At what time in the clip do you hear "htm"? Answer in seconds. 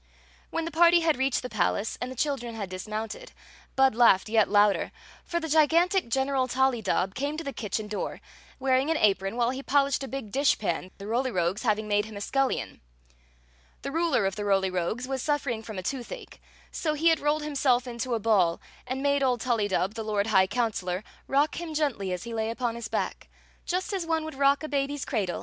21.51-21.75